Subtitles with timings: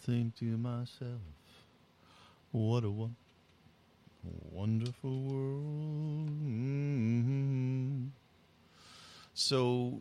[0.00, 1.20] think to myself,
[2.52, 3.16] what a won-
[4.50, 6.28] wonderful world.
[6.30, 8.06] Mm-hmm.
[9.34, 10.00] So,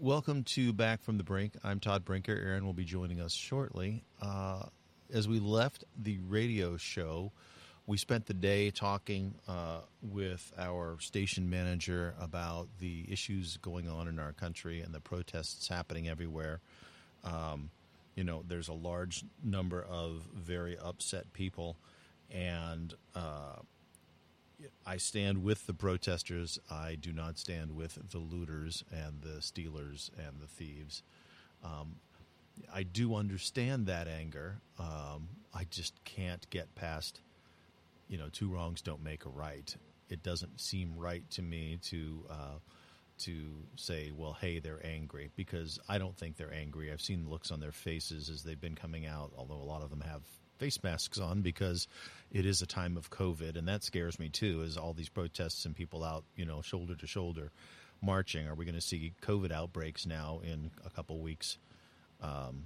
[0.00, 1.52] welcome to Back from the Brink.
[1.62, 2.32] I'm Todd Brinker.
[2.32, 4.02] Aaron will be joining us shortly.
[4.20, 4.64] Uh,
[5.12, 7.30] as we left the radio show,
[7.86, 14.08] we spent the day talking uh, with our station manager about the issues going on
[14.08, 16.60] in our country and the protests happening everywhere.
[17.22, 17.70] Um,
[18.14, 21.76] you know, there's a large number of very upset people,
[22.30, 23.56] and uh,
[24.86, 26.58] I stand with the protesters.
[26.70, 31.02] I do not stand with the looters and the stealers and the thieves.
[31.64, 31.96] Um,
[32.72, 34.60] I do understand that anger.
[34.78, 37.20] Um, I just can't get past,
[38.08, 39.74] you know, two wrongs don't make a right.
[40.08, 42.58] It doesn't seem right to me to uh,
[43.20, 46.92] to say, well, hey, they're angry because I don't think they're angry.
[46.92, 49.82] I've seen the looks on their faces as they've been coming out, although a lot
[49.82, 50.22] of them have
[50.58, 51.88] face masks on because
[52.30, 54.62] it is a time of COVID, and that scares me too.
[54.62, 57.50] Is all these protests and people out, you know, shoulder to shoulder,
[58.02, 58.46] marching?
[58.46, 61.58] Are we going to see COVID outbreaks now in a couple weeks?
[62.20, 62.64] Um,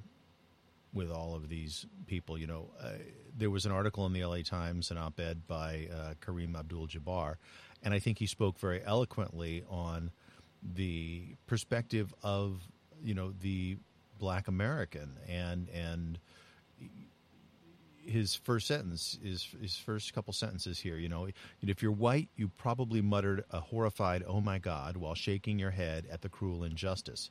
[0.93, 2.93] with all of these people, you know, uh,
[3.37, 7.35] there was an article in the LA Times, an op-ed by uh, Kareem Abdul-Jabbar,
[7.83, 10.13] and I think he spoke very eloquently on
[10.75, 12.61] the perspective of
[13.03, 13.77] you know the
[14.19, 16.19] Black American and and
[18.07, 20.97] his first sentence is his first couple sentences here.
[20.97, 21.29] You know,
[21.63, 26.07] if you're white, you probably muttered a horrified "Oh my God" while shaking your head
[26.11, 27.31] at the cruel injustice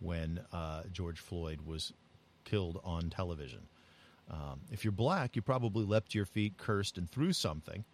[0.00, 1.92] when uh, George Floyd was
[2.44, 3.60] killed on television.
[4.30, 7.84] Um, if you're black, you probably leapt to your feet, cursed, and threw something,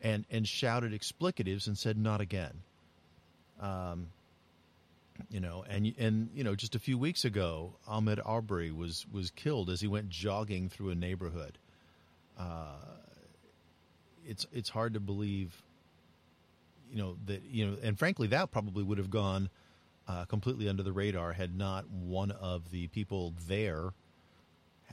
[0.00, 2.62] and and shouted explicatives and said "Not again."
[3.60, 4.08] Um,
[5.30, 9.30] you know, and and you know, just a few weeks ago, Ahmaud Arbery was was
[9.30, 11.58] killed as he went jogging through a neighborhood.
[12.38, 12.76] Uh,
[14.26, 15.62] it's it's hard to believe,
[16.90, 19.50] you know, that you know, and frankly, that probably would have gone
[20.06, 23.90] uh, completely under the radar had not one of the people there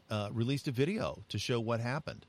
[0.09, 2.25] uh, released a video to show what happened.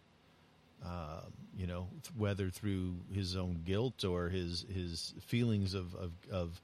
[0.84, 1.22] Uh,
[1.56, 6.60] you know, whether through his own guilt or his his feelings of of, of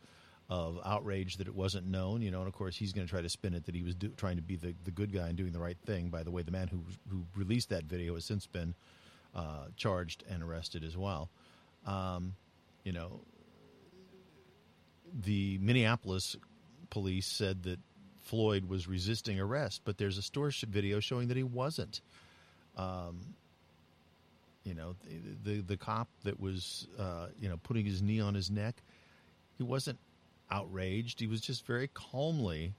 [0.51, 3.23] of outrage that it wasn't known, you know, and of course he's going to try
[3.23, 5.37] to spin it that he was do, trying to be the, the good guy and
[5.37, 6.11] doing the right thing.
[6.11, 8.75] By the way, the man who who released that video has since been
[9.35, 11.31] uh, charged and arrested as well.
[11.87, 12.35] Um,
[12.85, 13.23] you know,
[15.13, 16.37] the Minneapolis
[16.91, 17.81] police said that
[18.21, 22.01] Floyd was resisting arrest, but there's a store video showing that he wasn't.
[22.77, 23.21] Um,
[24.65, 24.95] you know,
[25.45, 28.77] the, the, the cop that was uh, you know putting his knee on his neck,
[29.57, 29.99] he wasn't
[30.51, 31.21] outraged.
[31.21, 32.75] He was just very calmly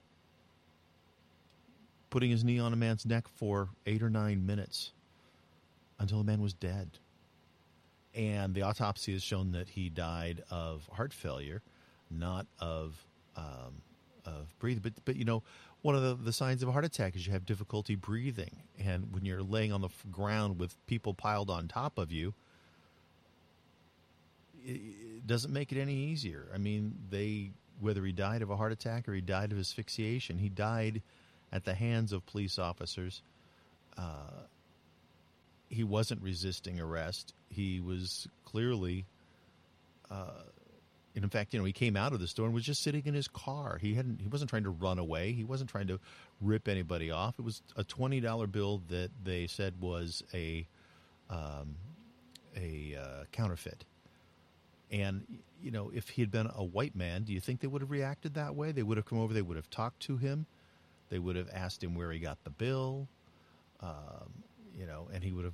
[2.10, 4.92] putting his knee on a man's neck for eight or nine minutes
[6.00, 6.88] until the man was dead.
[8.14, 11.64] And the autopsy has shown that he died of heart failure,
[12.12, 13.04] not of
[13.36, 13.82] um,
[14.26, 14.82] of breathing.
[14.82, 15.44] But but you know,
[15.82, 19.14] one of the, the signs of a heart attack is you have difficulty breathing, and
[19.14, 22.34] when you're laying on the ground with people piled on top of you,
[24.66, 26.48] it doesn't make it any easier.
[26.54, 30.38] I mean, they whether he died of a heart attack or he died of asphyxiation,
[30.38, 31.02] he died
[31.52, 33.22] at the hands of police officers.
[33.98, 34.44] Uh,
[35.70, 37.34] he wasn't resisting arrest.
[37.50, 39.06] He was clearly,
[40.10, 40.44] uh,
[41.16, 43.14] in fact, you know, he came out of the store and was just sitting in
[43.14, 43.78] his car.
[43.80, 44.20] He hadn't.
[44.22, 45.32] He wasn't trying to run away.
[45.32, 46.00] He wasn't trying to
[46.42, 47.36] rip anybody off.
[47.38, 50.66] It was a twenty dollar bill that they said was a
[51.30, 51.76] um,
[52.56, 53.86] a uh, counterfeit.
[54.92, 55.26] And
[55.62, 57.92] you know, if he had been a white man, do you think they would have
[57.92, 58.72] reacted that way?
[58.72, 59.34] They would have come over.
[59.34, 60.46] They would have talked to him.
[61.10, 63.08] They would have asked him where he got the bill.
[63.82, 64.44] Um,
[64.78, 65.54] you know, and he would have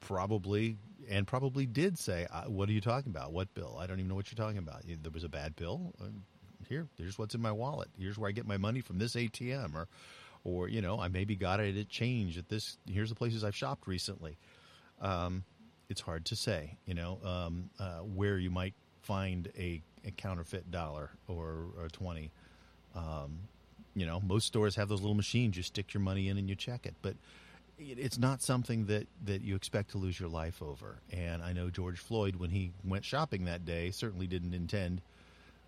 [0.00, 0.76] probably
[1.08, 3.32] and probably did say, "What are you talking about?
[3.32, 3.76] What bill?
[3.78, 4.82] I don't even know what you're talking about.
[4.86, 5.92] There was a bad bill.
[6.00, 6.06] Uh,
[6.68, 7.88] here, here's what's in my wallet.
[7.98, 9.88] Here's where I get my money from this ATM, or,
[10.44, 12.78] or you know, I maybe got it at change at this.
[12.88, 14.38] Here's the places I've shopped recently.
[15.00, 15.44] Um,
[15.88, 20.70] it's hard to say, you know, um, uh, where you might find a, a counterfeit
[20.70, 22.30] dollar or, or 20.
[22.94, 23.40] Um,
[23.94, 25.56] you know, most stores have those little machines.
[25.56, 26.94] You stick your money in and you check it.
[27.02, 27.16] But
[27.80, 30.96] it's not something that, that you expect to lose your life over.
[31.12, 35.00] And I know George Floyd, when he went shopping that day, certainly didn't intend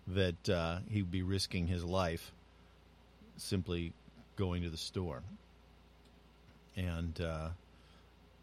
[0.07, 2.31] that uh, he'd be risking his life
[3.37, 3.93] simply
[4.35, 5.23] going to the store.
[6.75, 7.49] And, uh,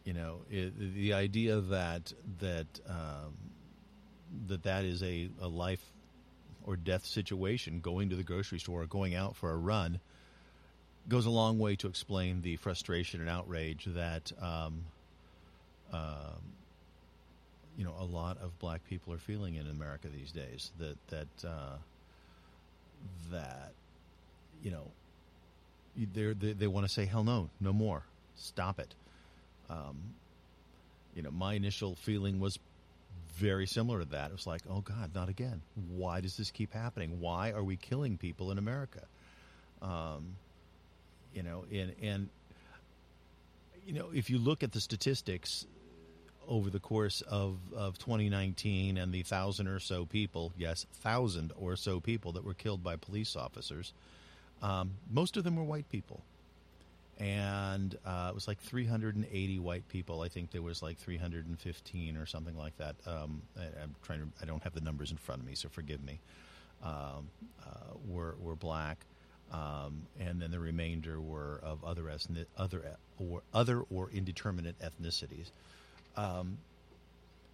[0.04, 3.34] you know, it, the idea that that um,
[4.46, 5.84] that that is a, a life
[6.64, 10.00] or death situation, going to the grocery store or going out for a run,
[11.08, 14.84] goes a long way to explain the frustration and outrage that um,
[15.92, 16.40] um,
[17.76, 20.70] you know a lot of black people are feeling in America these days.
[20.78, 21.76] That that uh,
[23.30, 23.72] that
[24.62, 24.86] you know
[25.96, 28.02] they they want to say hell no, no more,
[28.36, 28.94] stop it.
[29.68, 29.96] Um,
[31.14, 32.58] you know, my initial feeling was
[33.36, 34.30] very similar to that.
[34.30, 35.62] It was like, oh God, not again.
[35.88, 37.20] Why does this keep happening?
[37.20, 39.02] Why are we killing people in America?
[39.82, 40.36] Um,
[41.34, 42.28] you know, and and
[43.86, 45.66] you know, if you look at the statistics
[46.48, 51.76] over the course of, of 2019 and the thousand or so people, yes, thousand or
[51.76, 53.92] so people that were killed by police officers,
[54.62, 56.22] um, most of them were white people.
[57.18, 60.22] And uh, it was like 380 white people.
[60.22, 62.96] I think there was like 315 or something like that.
[63.06, 64.28] Um, I, am trying to.
[64.40, 66.18] I don't have the numbers in front of me, so forgive me.
[66.82, 67.28] Um,
[67.62, 69.04] uh, were were black,
[69.52, 75.50] um, and then the remainder were of other ethnic, other or other or indeterminate ethnicities.
[76.16, 76.58] Um,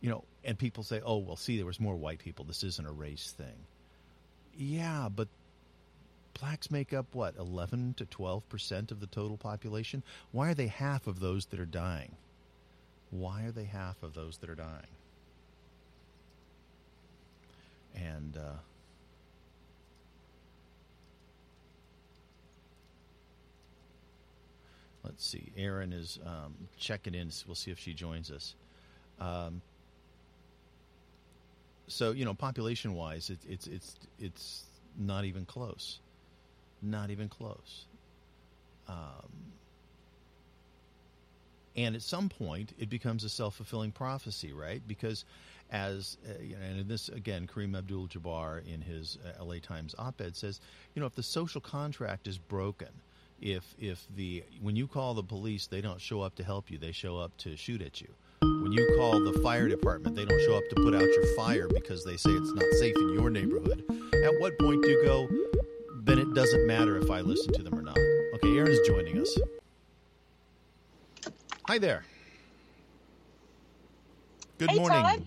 [0.01, 2.45] you know, and people say, "Oh, well, see, there was more white people.
[2.45, 3.57] This isn't a race thing."
[4.57, 5.29] Yeah, but
[6.39, 10.03] blacks make up what 11 to 12 percent of the total population.
[10.33, 12.17] Why are they half of those that are dying?
[13.11, 14.87] Why are they half of those that are dying?
[17.95, 18.57] And uh,
[25.07, 25.53] let's see.
[25.57, 27.31] Erin is um, checking in.
[27.47, 28.55] We'll see if she joins us.
[29.21, 29.63] Um,
[31.89, 34.65] so you know, population wise, it, it's it's it's
[34.99, 36.01] not even close.
[36.83, 37.87] Not even close.
[38.89, 39.53] Um,
[41.77, 44.83] and at some point, it becomes a self fulfilling prophecy, right?
[44.87, 45.25] Because
[45.71, 49.61] as uh, you know, and this again, Kareem Abdul-Jabbar in his uh, L.A.
[49.61, 50.61] Times op-ed says,
[50.95, 52.89] you know, if the social contract is broken,
[53.41, 56.79] if if the when you call the police, they don't show up to help you;
[56.79, 58.09] they show up to shoot at you.
[58.41, 61.69] When you call the fire department, they don't show up to put out your fire
[61.69, 63.85] because they say it's not safe in your neighborhood.
[64.25, 65.29] At what point do you go?
[66.03, 67.99] Then it doesn't matter if I listen to them or not.
[68.35, 69.37] Okay, Aaron's joining us.
[71.67, 72.05] Hi there.
[74.59, 75.03] Good hey, morning.
[75.03, 75.27] Todd.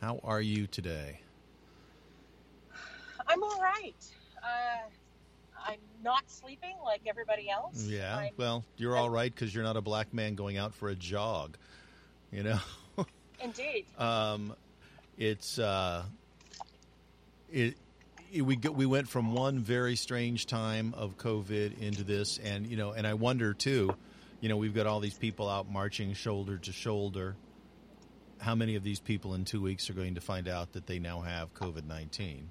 [0.00, 1.20] How are you today?
[3.26, 3.94] I'm all right.
[4.42, 4.88] Uh,
[6.04, 7.86] not sleeping like everybody else.
[7.86, 8.16] Yeah.
[8.16, 10.94] I'm, well, you're all right because you're not a black man going out for a
[10.94, 11.56] jog.
[12.30, 12.58] You know.
[13.42, 13.86] Indeed.
[13.98, 14.54] um,
[15.18, 16.04] it's uh,
[17.50, 17.76] it,
[18.32, 18.42] it.
[18.42, 22.76] We go, we went from one very strange time of COVID into this, and you
[22.76, 23.94] know, and I wonder too.
[24.40, 27.36] You know, we've got all these people out marching shoulder to shoulder.
[28.38, 30.98] How many of these people in two weeks are going to find out that they
[30.98, 32.50] now have COVID nineteen?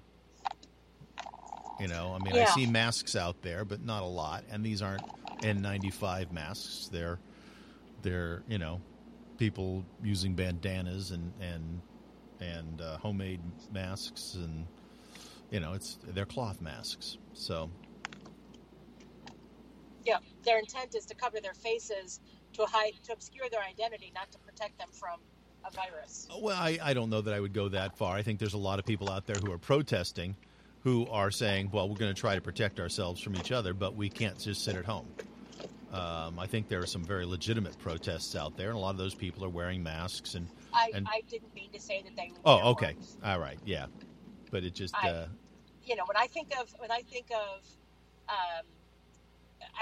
[1.80, 2.44] You know, I mean, Yeah.
[2.44, 4.46] I see masks out there, but not a lot.
[4.50, 5.06] And these aren't
[5.42, 6.90] N95 masks.
[6.92, 7.20] They're,
[8.02, 8.82] they're, you know,
[9.38, 11.82] people using bandanas and and
[12.40, 13.42] and uh, homemade
[13.72, 14.68] masks, and
[15.52, 17.18] you know, it's they're cloth masks.
[17.34, 17.70] So
[20.06, 20.20] Yeah.
[20.44, 22.20] Their intent is to cover their faces
[22.54, 25.20] to hide, to obscure their identity, not to protect them from
[25.66, 26.28] a virus.
[26.40, 28.16] Well, I, I don't know that I would go that far.
[28.16, 30.36] I think there's a lot of people out there who are protesting
[30.84, 33.96] who are saying, well, we're going to try to protect ourselves from each other, but
[33.96, 35.08] we can't just sit at home.
[35.94, 38.98] Um, I think there are some very legitimate protests out there, and a lot of
[38.98, 40.34] those people are wearing masks.
[40.36, 42.32] And I, And- I didn't mean to say that they.
[42.46, 43.18] oh, okay, ones.
[43.24, 43.86] all right, yeah,
[44.52, 45.28] but it just I- uh,
[45.86, 47.66] You know, when I think of when I think of,
[48.30, 48.66] um,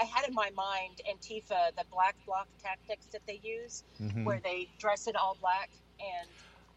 [0.00, 4.24] I had in my mind Antifa, the black bloc tactics that they use, mhm.
[4.24, 6.28] where they dress in all black and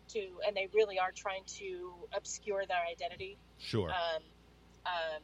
[0.10, 3.38] to and they really are trying to obscure their identity.
[3.58, 4.24] sure, Um,
[4.86, 5.22] um,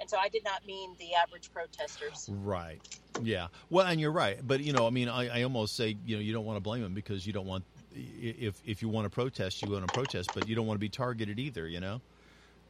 [0.00, 2.28] and so I did not mean the average protesters.
[2.30, 2.80] right,
[3.22, 3.48] yeah.
[3.70, 6.22] Well, and you're right, but you know, I mean, I, I almost say, you know,
[6.22, 9.10] you don't want to blame them because you don't want if if you want to
[9.10, 12.00] protest, you want to protest, but you don't want to be targeted either, you know.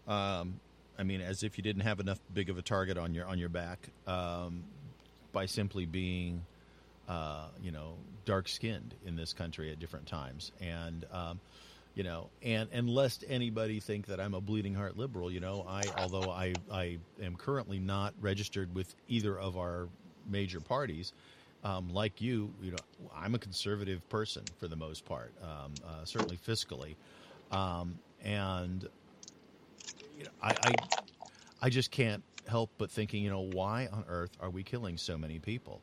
[0.06, 0.60] Um,
[0.98, 3.38] I mean, as if you didn't have enough big of a target on your on
[3.38, 4.64] your back um,
[5.32, 6.44] by simply being,
[7.08, 11.40] uh, you know, dark skinned in this country at different times, and um,
[11.94, 15.64] you know, and and lest anybody think that I'm a bleeding heart liberal, you know,
[15.68, 19.90] I although I I am currently not registered with either of our
[20.26, 21.12] major parties.
[21.64, 22.82] Um, like you, you know,
[23.14, 26.96] I'm a conservative person for the most part, um, uh, certainly fiscally,
[27.50, 28.88] um, and
[30.16, 30.78] you know, I, I
[31.62, 35.18] I just can't help but thinking, you know, why on earth are we killing so
[35.18, 35.82] many people?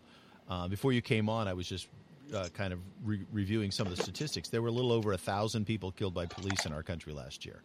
[0.50, 1.88] Uh, before you came on, I was just
[2.34, 4.50] uh, kind of re- reviewing some of the statistics.
[4.50, 7.46] There were a little over a thousand people killed by police in our country last
[7.46, 7.62] year,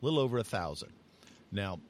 [0.00, 0.90] a little over a thousand.
[1.52, 1.80] Now,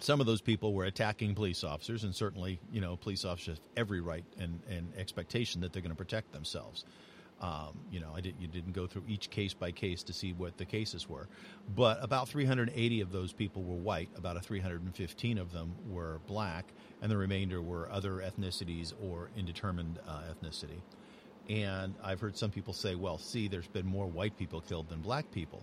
[0.00, 3.64] some of those people were attacking police officers, and certainly, you know, police officers have
[3.76, 6.84] every right and, and expectation that they're going to protect themselves.
[7.42, 10.32] Um, you know, I did, you didn't go through each case by case to see
[10.32, 11.26] what the cases were,
[11.74, 14.08] but about 380 of those people were white.
[14.16, 16.66] About a 315 of them were black,
[17.02, 20.80] and the remainder were other ethnicities or indeterminate uh, ethnicity.
[21.50, 25.00] And I've heard some people say, "Well, see, there's been more white people killed than
[25.00, 25.62] black people."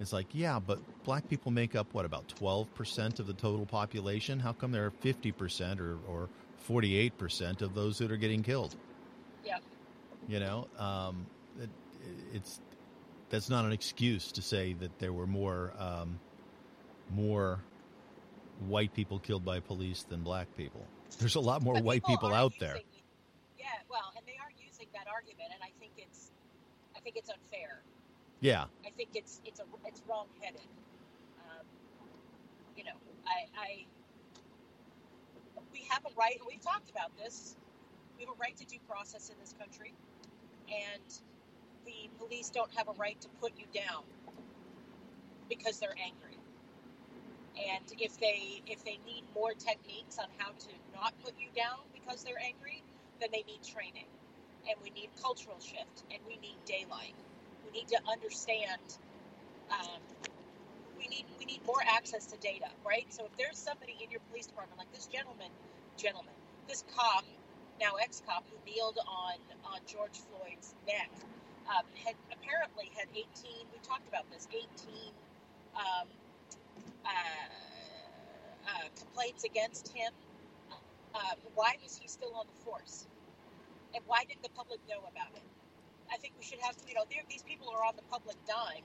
[0.00, 4.40] It's like, yeah, but black people make up what about 12% of the total population?
[4.40, 6.28] How come there are 50% or, or
[6.68, 8.74] 48% of those that are getting killed?
[9.44, 9.58] Yeah.
[10.28, 11.26] You know, um,
[11.60, 11.68] it,
[12.32, 12.60] it's
[13.30, 16.18] that's not an excuse to say that there were more um,
[17.10, 17.60] more
[18.68, 20.86] white people killed by police than black people.
[21.18, 22.80] There's a lot more But white people are out using- there.
[23.58, 26.30] Yeah, well, and they are using that argument, and I think it's,
[26.96, 27.82] I think it's unfair.
[28.40, 30.60] Yeah, I think it's it's a it's wrong-headed.
[31.38, 31.66] Um,
[32.76, 32.92] you know,
[33.26, 33.84] I, I
[35.72, 36.36] we have a right.
[36.38, 37.56] and We've talked about this.
[38.18, 39.92] We have a right to due process in this country,
[40.68, 41.02] and
[41.86, 44.04] the police don't have a right to put you down
[45.48, 46.38] because they're angry.
[47.56, 51.78] And if they if they need more techniques on how to not put you down
[51.94, 52.82] because they're angry,
[53.20, 54.06] then they need training,
[54.68, 57.14] and we need cultural shift, and we need daylight.
[57.64, 58.98] We need to understand.
[59.70, 60.00] Um,
[60.98, 63.06] we need we need more access to data, right?
[63.10, 65.50] So if there's somebody in your police department, like this gentleman,
[65.96, 66.34] gentleman,
[66.68, 67.24] this cop,
[67.80, 71.10] now ex-cop who kneeled on on George Floyd's neck,
[71.68, 73.24] um, had apparently had 18.
[73.72, 74.46] We talked about this.
[74.52, 74.64] 18
[75.76, 76.08] um,
[77.04, 77.10] uh,
[78.68, 80.12] uh, complaints against him.
[81.14, 83.06] Uh, why was he still on the force?
[83.94, 85.42] And why didn't the public know about it?
[86.12, 88.82] I think we should have, you know, these people are on the public dime.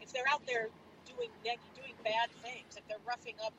[0.00, 0.68] If they're out there
[1.06, 3.52] doing doing bad things, if they're roughing up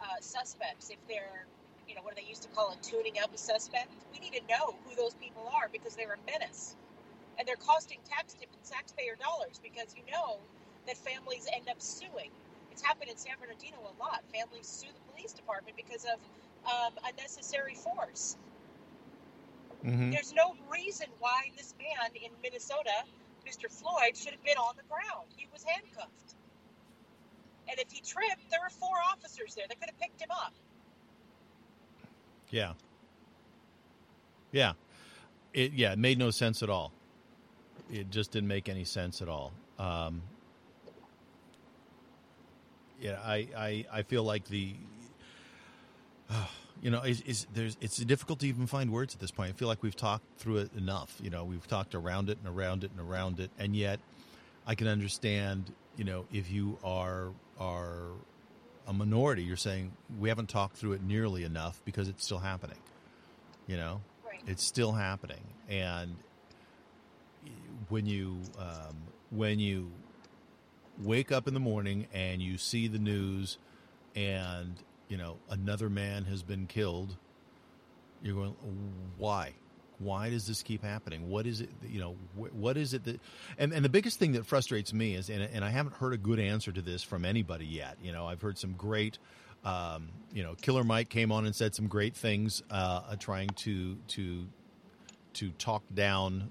[0.00, 1.46] uh, suspects, if they're,
[1.88, 4.34] you know, what do they used to call it, tuning up a suspect, we need
[4.34, 6.76] to know who those people are because they're a menace,
[7.38, 8.36] and they're costing tax
[8.68, 10.38] taxpayer dollars because you know
[10.86, 12.30] that families end up suing.
[12.72, 14.22] It's happened in San Bernardino a lot.
[14.34, 16.18] Families sue the police department because of
[16.66, 18.36] um, unnecessary force.
[19.84, 23.04] hmm There's no reason why this man in Minnesota,
[23.46, 23.70] Mr.
[23.70, 25.28] Floyd, should have been on the ground.
[25.36, 26.36] He was handcuffed.
[27.70, 30.54] And if he tripped, there were four officers there that could have picked him up.
[32.50, 32.72] Yeah.
[34.52, 34.72] Yeah.
[35.52, 36.92] It yeah, it made no sense at all.
[37.90, 39.52] It just didn't make any sense at all.
[39.78, 40.22] Um,
[43.00, 44.74] yeah, I, I, I feel like the
[46.82, 49.50] you know, is, is there's it's difficult to even find words at this point.
[49.50, 51.14] I feel like we've talked through it enough.
[51.22, 54.00] You know, we've talked around it and around it and around it, and yet
[54.66, 55.72] I can understand.
[55.96, 58.10] You know, if you are are
[58.86, 62.78] a minority, you're saying we haven't talked through it nearly enough because it's still happening.
[63.66, 64.40] You know, Right.
[64.46, 66.16] it's still happening, and
[67.88, 68.96] when you um,
[69.30, 69.90] when you
[71.02, 73.58] wake up in the morning and you see the news,
[74.14, 74.76] and
[75.08, 77.16] you know another man has been killed,
[78.22, 78.56] you're going,
[79.18, 79.52] why?
[79.98, 81.28] Why does this keep happening?
[81.28, 81.70] What is it?
[81.86, 83.20] You know, wh- what is it that?
[83.58, 86.18] And and the biggest thing that frustrates me is, and, and I haven't heard a
[86.18, 87.96] good answer to this from anybody yet.
[88.02, 89.18] You know, I've heard some great.
[89.64, 93.96] Um, you know, Killer Mike came on and said some great things, uh, trying to
[94.08, 94.46] to
[95.34, 96.50] to talk down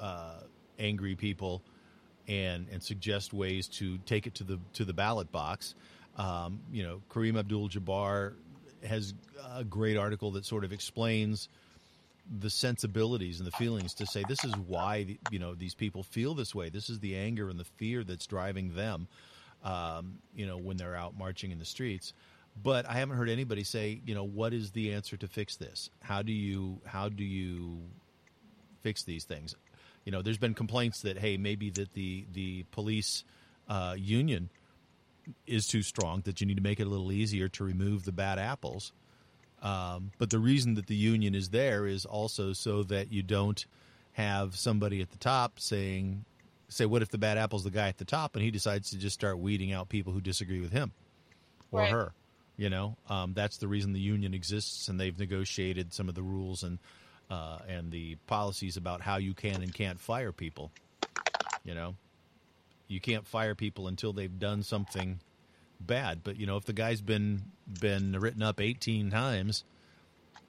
[0.00, 0.40] uh,
[0.78, 1.62] angry people
[2.28, 5.74] and and suggest ways to take it to the to the ballot box.
[6.16, 8.34] Um, you know, Kareem Abdul-Jabbar
[8.86, 9.12] has
[9.54, 11.48] a great article that sort of explains
[12.38, 16.34] the sensibilities and the feelings to say this is why you know these people feel
[16.34, 16.68] this way.
[16.68, 19.08] This is the anger and the fear that's driving them.
[19.64, 22.12] Um, you know, when they're out marching in the streets.
[22.62, 25.90] But I haven't heard anybody say, you know, what is the answer to fix this?
[26.00, 27.80] How do you how do you
[28.82, 29.54] fix these things?
[30.04, 33.24] You know, there's been complaints that hey, maybe that the the police
[33.68, 34.50] uh, union
[35.46, 36.22] is too strong.
[36.24, 38.92] That you need to make it a little easier to remove the bad apples.
[39.62, 43.64] Um, but the reason that the union is there is also so that you don't
[44.12, 46.24] have somebody at the top saying,
[46.68, 48.98] "Say, what if the bad apple's the guy at the top and he decides to
[48.98, 50.92] just start weeding out people who disagree with him
[51.70, 51.90] or Right.
[51.90, 52.12] her?"
[52.58, 56.22] You know, um, that's the reason the union exists, and they've negotiated some of the
[56.22, 56.78] rules and
[57.28, 60.70] uh, and the policies about how you can and can't fire people.
[61.64, 61.96] You know,
[62.88, 65.18] you can't fire people until they've done something
[65.80, 66.22] bad.
[66.24, 67.42] But you know, if the guy's been
[67.80, 69.64] been written up eighteen times,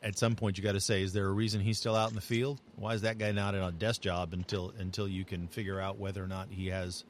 [0.03, 2.15] at some point you got to say, is there a reason he's still out in
[2.15, 2.59] the field?
[2.75, 5.97] Why is that guy not on a desk job until until you can figure out
[5.97, 7.03] whether or not he has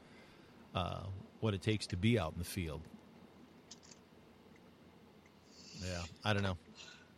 [0.76, 1.02] uh,
[1.40, 2.82] what it takes to be out in the field?
[5.84, 6.58] Yeah, I don't know.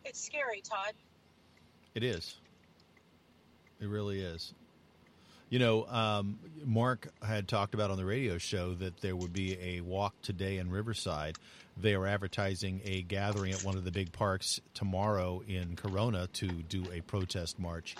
[0.05, 0.93] It's scary, Todd.
[1.95, 2.37] It is.
[3.79, 4.53] It really is.
[5.49, 9.57] You know, um, Mark had talked about on the radio show that there would be
[9.59, 11.37] a walk today in Riverside.
[11.75, 16.47] They are advertising a gathering at one of the big parks tomorrow in Corona to
[16.47, 17.95] do a protest march.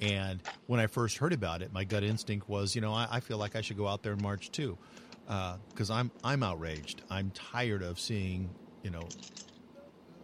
[0.00, 3.20] And when I first heard about it, my gut instinct was, you know, I, I
[3.20, 4.76] feel like I should go out there and march too,
[5.24, 7.00] because uh, I'm I'm outraged.
[7.08, 8.50] I'm tired of seeing,
[8.82, 9.08] you know,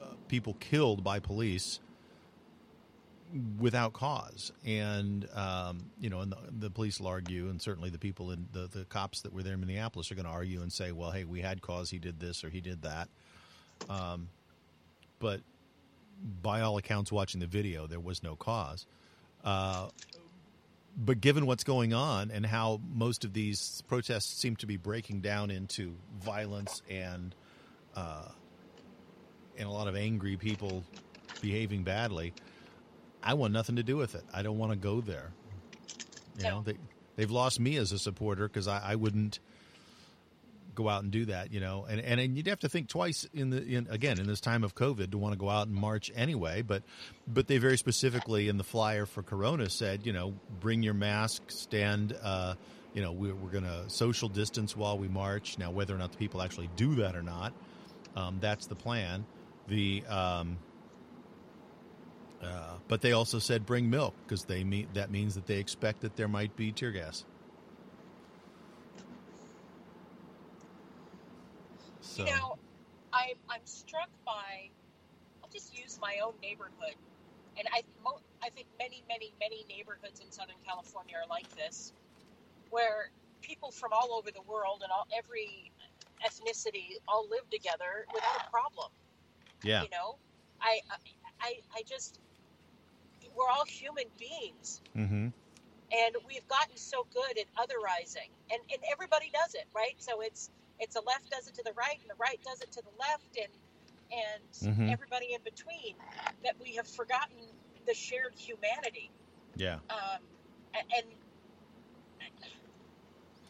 [0.03, 1.81] uh, people killed by police
[3.59, 4.53] without cause.
[4.67, 8.47] And um, you know, and the, the, police will argue, and certainly the people in
[8.53, 11.11] the the cops that were there in Minneapolis are going to argue and say, well,
[11.11, 11.91] hey, we had cause.
[11.91, 13.09] He did this or he did that.
[13.89, 14.29] Um,
[15.19, 15.41] but
[16.43, 18.87] by all accounts, watching the video, there was no cause.
[19.45, 19.89] Uh,
[20.97, 25.21] but given what's going on and how most of these protests seem to be breaking
[25.21, 27.35] down into violence and
[27.95, 28.29] uh,
[29.57, 30.85] and a lot of angry people
[31.41, 32.33] behaving badly,
[33.23, 34.25] I want nothing to do with it.
[34.33, 35.31] I don't want to go there.
[36.39, 36.75] You know, they
[37.17, 39.41] they've lost me as a supporter because I, I wouldn't
[40.79, 41.87] go out and do that, you know.
[41.89, 44.63] And and, and you'd have to think twice in the in, again in this time
[44.63, 46.63] of COVID to want to go out and march anyway.
[46.63, 46.85] But
[47.27, 51.51] but they very specifically in the flyer for Corona said, you know, bring your mask,
[51.51, 52.17] stand.
[52.23, 52.55] Uh,
[52.95, 55.59] you know, we're, we're going to social distance while we march.
[55.59, 57.53] Now, whether or not the people actually do that or not,
[58.17, 59.27] um, that's the plan.
[59.69, 60.57] The um,
[62.43, 66.01] uh, but they also said bring milk because they mean that means that they expect
[66.03, 67.25] that there might be tear gas.
[72.01, 72.25] So.
[72.25, 72.59] You know,
[73.13, 74.71] I'm I'm struck by.
[75.43, 76.95] I'll just use my own neighborhood,
[77.57, 77.83] and I
[78.43, 81.93] I think many many many neighborhoods in Southern California are like this,
[82.71, 83.11] where
[83.43, 85.73] people from all over the world and all every
[86.25, 88.91] ethnicity all live together without a problem.
[89.63, 89.83] Yeah.
[89.83, 90.17] You know,
[90.61, 90.81] I
[91.41, 92.21] I I just
[93.39, 94.83] we're all human beings.
[94.97, 95.29] Mm-hmm.
[95.91, 99.95] And we've gotten so good at otherizing, and, and everybody does it, right?
[99.99, 102.71] So it's it's the left does it to the right, and the right does it
[102.73, 103.53] to the left, and
[104.13, 104.91] and mm-hmm.
[104.91, 105.95] everybody in between.
[106.45, 107.39] That we have forgotten
[107.87, 109.11] the shared humanity.
[109.57, 109.79] Yeah.
[109.89, 110.21] Um,
[110.75, 111.07] and,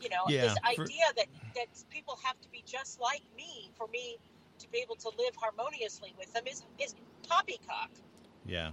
[0.01, 3.89] you know yeah, this idea that that people have to be just like me for
[3.89, 4.17] me
[4.61, 6.95] to be able to live harmoniously with them is is
[7.29, 7.91] poppycock.
[8.47, 8.71] Yeah.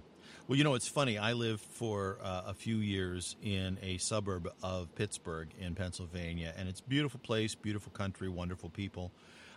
[0.48, 1.18] Well, you know, it's funny.
[1.18, 6.70] I lived for uh, a few years in a suburb of Pittsburgh in Pennsylvania, and
[6.70, 9.12] it's beautiful place, beautiful country, wonderful people.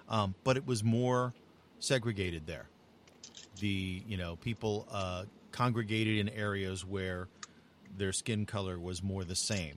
[0.08, 1.34] Um, but it was more
[1.78, 2.68] segregated there.
[3.60, 7.28] The you know people uh, congregated in areas where
[7.98, 9.76] their skin color was more the same,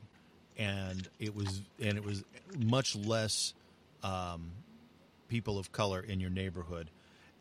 [0.57, 2.23] and it was and it was
[2.57, 3.53] much less
[4.01, 4.51] um,
[5.27, 6.89] people of color in your neighborhood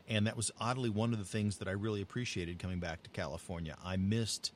[0.08, 3.10] and that was oddly one of the things that I really appreciated coming back to
[3.10, 3.76] California.
[3.84, 4.52] I missed,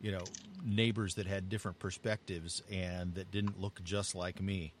[0.00, 0.24] you know,
[0.64, 4.72] neighbors that had different perspectives and that didn't look just like me.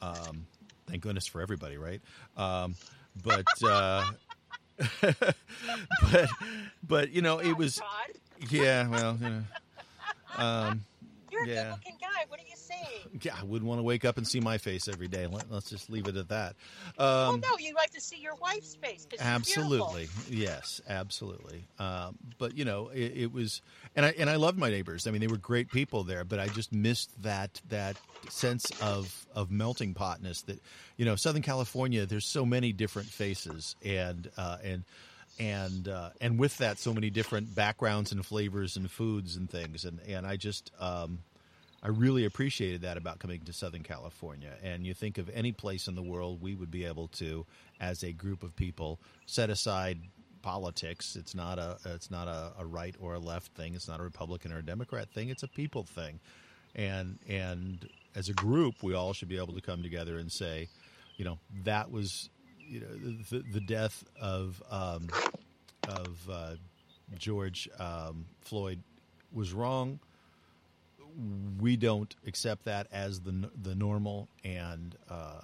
[0.00, 0.46] Um,
[0.88, 2.00] thank goodness for everybody, right?
[2.36, 2.74] Um,
[3.22, 4.04] but uh,
[5.00, 6.28] but
[6.86, 7.80] but you know, it was
[8.50, 8.88] yeah.
[8.88, 9.42] Well, you know,
[10.36, 10.84] um,
[11.30, 11.62] you're a yeah.
[11.64, 12.24] good-looking guy.
[12.28, 13.20] What are you saying?
[13.22, 15.26] Yeah, I wouldn't want to wake up and see my face every day.
[15.26, 16.56] Let, us just leave it at that.
[16.98, 19.06] Um, well, no, you'd like to see your wife's face.
[19.18, 21.64] Absolutely, yes, absolutely.
[21.78, 23.62] Um, but you know, it, it, was,
[23.96, 25.06] and I and I loved my neighbors.
[25.06, 26.24] I mean, they were great people there.
[26.24, 27.96] But I just missed that that
[28.28, 30.44] sense of of melting potness.
[30.46, 30.60] That
[30.96, 32.06] you know, Southern California.
[32.06, 34.84] There's so many different faces, and uh, and
[35.38, 39.84] and uh, and with that, so many different backgrounds and flavors and foods and things,
[39.84, 41.18] and and I just um,
[41.82, 44.52] I really appreciated that about coming to Southern California.
[44.62, 47.44] And you think of any place in the world, we would be able to,
[47.80, 49.98] as a group of people, set aside
[50.42, 51.16] politics.
[51.16, 53.74] It's not a it's not a, a right or a left thing.
[53.74, 55.28] It's not a Republican or a Democrat thing.
[55.28, 56.20] It's a people thing,
[56.74, 60.68] and and as a group, we all should be able to come together and say,
[61.16, 62.86] you know, that was you know
[63.30, 65.08] the, the death of um,
[65.88, 66.54] of uh,
[67.18, 68.82] George um, Floyd
[69.32, 69.98] was wrong.
[71.60, 75.42] We don't accept that as the the normal, and uh,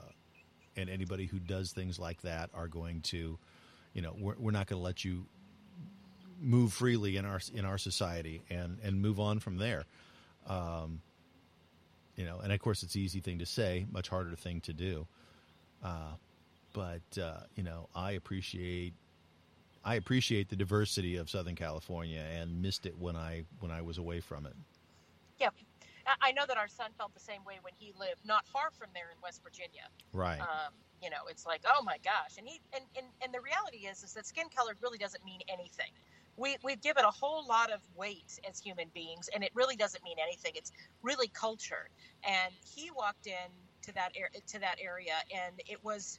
[0.76, 3.38] and anybody who does things like that are going to,
[3.92, 5.26] you know, we're, we're not going to let you
[6.40, 9.84] move freely in our in our society and and move on from there.
[10.46, 11.02] Um,
[12.16, 14.72] you know, and of course, it's an easy thing to say, much harder thing to
[14.72, 15.06] do.
[15.84, 16.14] Uh,
[16.72, 18.94] but uh, you know, I appreciate
[19.84, 23.98] I appreciate the diversity of Southern California and missed it when I when I was
[23.98, 24.54] away from it.
[25.40, 25.50] Yeah,
[26.20, 28.88] I know that our son felt the same way when he lived not far from
[28.94, 29.86] there in West Virginia.
[30.12, 30.40] Right.
[30.40, 30.72] Um,
[31.02, 32.38] you know, it's like, oh my gosh.
[32.38, 35.40] And he and, and, and the reality is is that skin color really doesn't mean
[35.48, 35.92] anything.
[36.36, 39.76] We we give it a whole lot of weight as human beings, and it really
[39.76, 40.52] doesn't mean anything.
[40.54, 40.72] It's
[41.02, 41.88] really culture.
[42.24, 43.50] And he walked in
[43.82, 46.18] to that er- to that area, and it was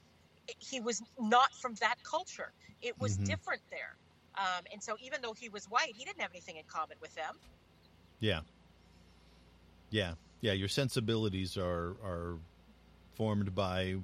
[0.59, 2.51] he was not from that culture.
[2.81, 3.25] It was Mhm.
[3.25, 3.95] different there.
[4.35, 7.13] Um, and so even though he was white, he didn't have anything in common with
[7.15, 7.39] them.
[8.19, 8.41] Yeah.
[9.89, 10.13] Yeah.
[10.41, 10.53] Yeah.
[10.53, 12.35] Your sensibilities are are
[13.15, 13.95] formed by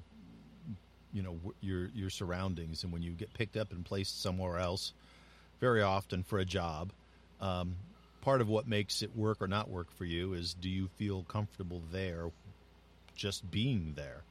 [1.12, 4.92] you know your your surroundings, and when you get picked up and placed somewhere else,
[5.60, 6.92] very often for a job,
[7.40, 7.76] um,
[8.20, 11.22] part of what makes it work or not work for you is do you feel
[11.22, 12.30] comfortable there,
[13.14, 14.22] just being there.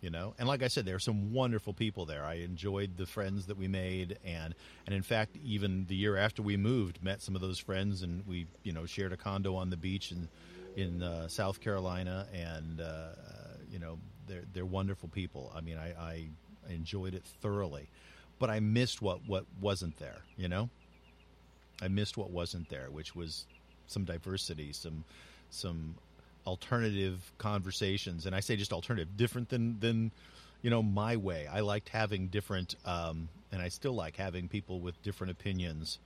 [0.00, 2.24] You know, and like I said, there are some wonderful people there.
[2.24, 4.54] I enjoyed the friends that we made, and
[4.86, 8.24] and in fact, even the year after we moved, met some of those friends, and
[8.24, 10.28] we you know shared a condo on the beach in
[10.78, 13.08] in uh, South Carolina, and uh,
[13.70, 15.52] you know they're they're wonderful people.
[15.54, 16.28] I mean, I, I
[16.70, 17.88] enjoyed it thoroughly,
[18.38, 20.18] but I missed what what wasn't there.
[20.36, 20.70] You know,
[21.82, 23.44] I missed what wasn't there, which was
[23.88, 25.04] some diversity, some
[25.50, 25.96] some
[26.46, 30.12] alternative conversations, and I say just alternative, different than than
[30.62, 31.48] you know my way.
[31.48, 35.98] I liked having different, um, and I still like having people with different opinions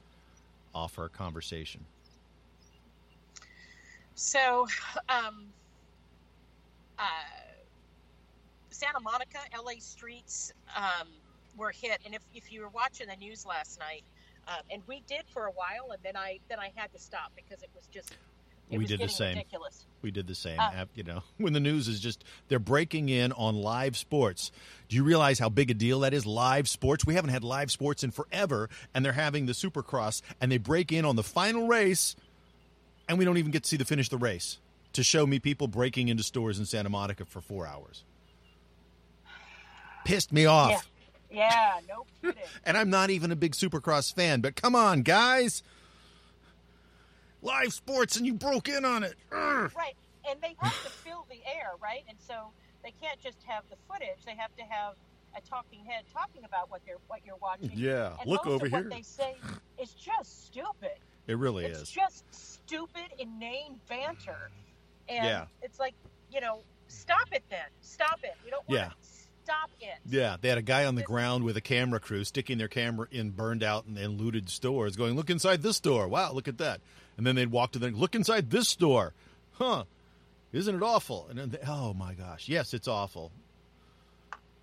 [0.75, 1.85] offer a conversation.
[4.15, 4.67] So,
[5.09, 5.47] um,
[6.99, 7.03] uh,
[8.71, 11.09] Santa Monica, LA streets um,
[11.57, 14.03] were hit, and if, if you were watching the news last night,
[14.49, 17.33] um, and we did for a while, and then I then I had to stop
[17.37, 18.13] because it was just
[18.71, 19.37] it We was did the same.
[19.37, 19.87] ridiculous.
[20.03, 20.59] We did the same.
[20.59, 24.51] Uh, you know, when the news is just they're breaking in on live sports.
[24.89, 26.27] Do you realize how big a deal that is?
[26.27, 27.07] Live sports.
[27.07, 30.91] We haven't had live sports in forever, and they're having the Supercross, and they break
[30.91, 32.17] in on the final race,
[33.13, 34.59] and we don't even get to see the finish of the race
[34.95, 38.05] to show me people breaking into stores in Santa Monica for four hours.
[40.07, 40.89] Pissed me off.
[41.31, 42.43] Yeah, yeah, no kidding.
[42.65, 45.63] And I'm not even a big Supercross fan, but come on, guys.
[47.43, 49.15] Live sports, and you broke in on it.
[49.31, 49.75] Urgh.
[49.77, 49.95] right,
[50.29, 52.05] and they have to fill the air, right?
[52.09, 52.51] And so
[52.83, 54.95] they can't just have the footage; they have to have
[55.37, 57.73] a talking head talking about what they're what you're watching.
[57.75, 58.81] Yeah, and look most over of here.
[58.83, 59.37] what they say
[59.81, 60.97] is just stupid.
[61.27, 61.91] It really it's is.
[61.91, 62.25] just
[62.73, 64.51] stupid, inane banter.
[65.09, 65.47] And Yeah.
[65.63, 65.95] it's like,
[66.31, 67.67] you know, stop it then.
[67.81, 68.35] Stop it.
[68.45, 68.89] We don't want Yeah.
[68.89, 68.95] to
[69.45, 69.99] stop it.
[70.07, 73.09] Yeah, they had a guy on the ground with a camera crew sticking their camera
[73.11, 76.09] in burned out and, and looted stores, going, "Look inside this store!
[76.09, 76.81] Wow, look at that!"
[77.17, 79.13] And then they'd walk to the look inside this store,
[79.53, 79.85] huh?
[80.53, 81.27] Isn't it awful?
[81.29, 83.33] And then they, oh my gosh, yes, it's awful.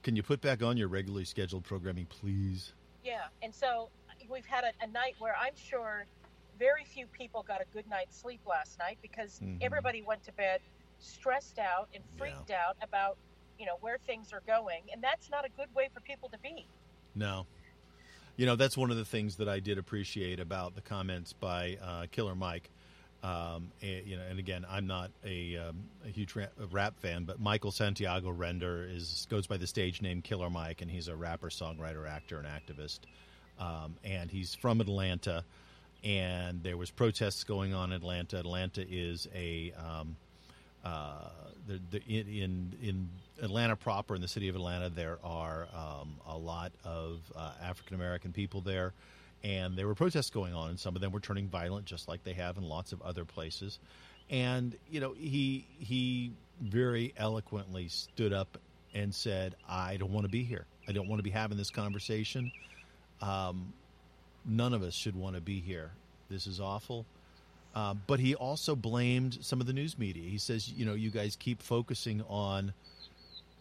[0.01, 2.73] Can you put back on your regularly scheduled programming, please?
[3.03, 3.27] Yeah.
[3.43, 3.89] And so
[4.29, 6.05] we've had a, a night where I'm sure
[6.59, 9.57] very few people got a good night's sleep last night because Mhm.
[9.61, 10.61] everybody went to bed
[10.99, 13.17] stressed out and freaked out about,
[13.57, 14.83] you know, where things are going.
[14.91, 16.67] And that's not a good way for people to be.
[17.15, 17.47] No.
[18.35, 21.77] You know, that's one of the things that I did appreciate about the comments by
[21.81, 22.69] uh, Killer Mike.
[23.21, 27.25] Um, and, you know, and again, I'm not a, um, a huge rap, rap fan,
[27.25, 31.15] but Michael Santiago Render is goes by the stage name Killer Mike, and he's a
[31.15, 32.99] rapper, songwriter, actor, and activist.
[33.57, 35.43] Um, and he's from Atlanta,
[36.03, 38.37] and there was protests going on in Atlanta.
[38.37, 40.15] Atlanta is a um,
[40.83, 41.29] uh,
[41.67, 43.09] the, the, in, in
[43.41, 47.95] Atlanta proper, in the city of Atlanta, there are um, a lot of uh, African
[47.95, 48.93] American people there,
[49.43, 52.23] and there were protests going on, and some of them were turning violent, just like
[52.23, 53.79] they have in lots of other places.
[54.29, 56.31] And you know, he he
[56.61, 58.57] very eloquently stood up
[58.93, 60.65] and said, "I don't want to be here.
[60.87, 62.51] I don't want to be having this conversation.
[63.21, 63.73] Um,
[64.45, 65.91] none of us should want to be here.
[66.29, 67.05] This is awful."
[67.75, 70.27] Uh, but he also blamed some of the news media.
[70.27, 72.73] He says, you know, you guys keep focusing on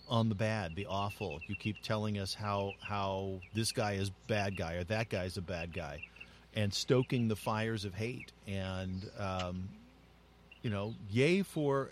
[0.09, 1.41] on the bad, the awful.
[1.47, 5.43] You keep telling us how how this guy is bad guy or that guy's a
[5.43, 6.03] bad guy,
[6.55, 8.33] and stoking the fires of hate.
[8.47, 9.69] And um,
[10.63, 11.91] you know, yay for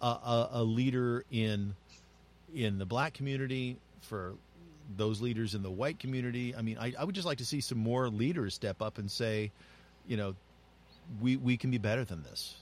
[0.00, 1.76] a, a, a leader in
[2.54, 4.34] in the black community for
[4.96, 6.54] those leaders in the white community.
[6.54, 9.10] I mean, I, I would just like to see some more leaders step up and
[9.10, 9.50] say,
[10.06, 10.34] you know,
[11.20, 12.56] we we can be better than this,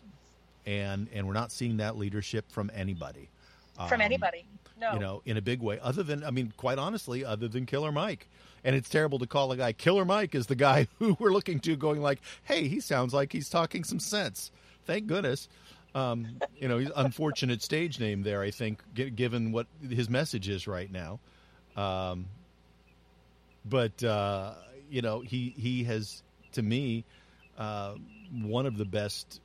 [0.66, 3.28] and and we're not seeing that leadership from anybody.
[3.88, 4.44] From Um, anybody.
[4.80, 4.94] No.
[4.94, 5.78] you know, in a big way.
[5.80, 8.28] Other than, I mean, quite honestly, other than Killer Mike.
[8.64, 11.60] And it's terrible to call a guy Killer Mike is the guy who we're looking
[11.60, 14.50] to, going like, "Hey, he sounds like he's talking some sense."
[14.86, 15.48] Thank goodness.
[15.94, 18.42] Um, you know, unfortunate stage name there.
[18.42, 21.20] I think, given what his message is right now.
[21.76, 22.26] Um,
[23.64, 24.54] but uh,
[24.90, 27.04] you know, he he has, to me,
[27.58, 27.94] uh,
[28.42, 29.40] one of the best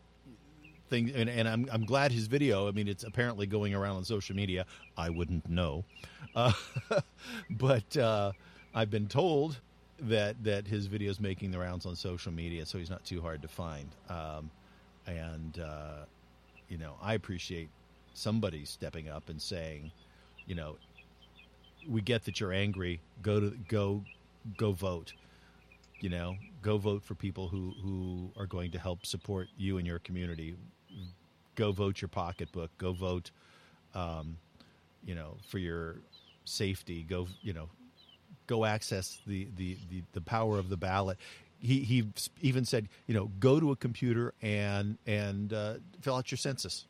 [0.89, 2.67] things, and, and I'm I'm glad his video.
[2.67, 4.65] I mean, it's apparently going around on social media.
[4.97, 5.85] I wouldn't know,
[6.35, 6.53] uh,
[7.49, 8.31] but uh,
[8.73, 9.59] I've been told
[10.01, 13.21] that that his video is making the rounds on social media, so he's not too
[13.21, 13.87] hard to find.
[14.09, 14.49] Um,
[15.07, 16.05] and uh,
[16.67, 17.69] you know, I appreciate
[18.13, 19.91] somebody stepping up and saying,
[20.45, 20.75] you know,
[21.87, 23.01] we get that you're angry.
[23.21, 24.03] Go to go
[24.57, 25.13] go vote.
[25.99, 29.85] You know, go vote for people who who are going to help support you and
[29.85, 30.55] your community.
[31.55, 32.71] Go vote your pocketbook.
[32.77, 33.31] Go vote.
[33.93, 34.37] Um,
[35.05, 35.97] you know, for your
[36.45, 37.03] safety.
[37.03, 37.27] Go.
[37.41, 37.69] You know,
[38.47, 41.17] go access the the the, the power of the ballot.
[41.59, 42.07] He he
[42.41, 46.85] even said, you know, go to a computer and and uh, fill out your census.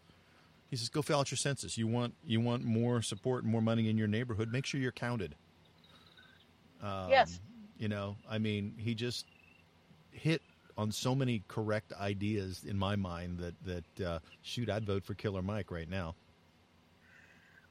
[0.70, 1.78] He says, go fill out your census.
[1.78, 4.52] You want you want more support and more money in your neighborhood.
[4.52, 5.36] Make sure you're counted.
[6.82, 7.40] Um, yes.
[7.78, 9.26] You know, I mean, he just
[10.12, 10.42] hit
[10.78, 15.14] on so many correct ideas in my mind that that uh, shoot, I'd vote for
[15.14, 16.16] Killer Mike right now.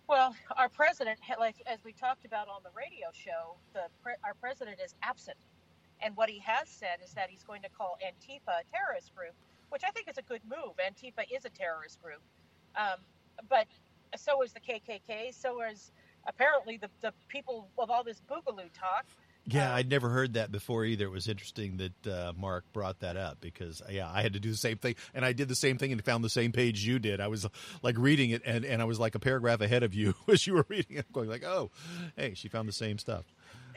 [0.09, 3.83] Well, our president, like as we talked about on the radio show, the
[4.25, 5.37] our president is absent,
[6.01, 9.35] and what he has said is that he's going to call Antifa a terrorist group,
[9.71, 10.77] which I think is a good move.
[10.79, 12.21] Antifa is a terrorist group,
[12.79, 12.97] um,
[13.49, 13.67] but
[14.17, 15.35] so is the KKK.
[15.35, 15.93] So is
[16.27, 19.07] apparently the the people of all this boogaloo talk.
[19.51, 21.07] Yeah, I'd never heard that before either.
[21.07, 24.51] It was interesting that uh, Mark brought that up because yeah, I had to do
[24.51, 26.99] the same thing, and I did the same thing and found the same page you
[26.99, 27.19] did.
[27.19, 27.47] I was
[27.83, 30.53] like reading it, and, and I was like a paragraph ahead of you as you
[30.55, 31.71] were reading it, going like, "Oh,
[32.17, 33.25] hey, she found the same stuff."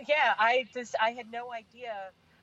[0.08, 1.94] Yeah, I just I had no idea.